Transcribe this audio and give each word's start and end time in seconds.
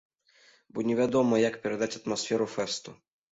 Бо 0.77 0.85
невядома, 0.91 1.39
як 1.49 1.59
перадаць 1.67 1.89
атмасферу 1.99 2.49
фэсту. 2.57 2.97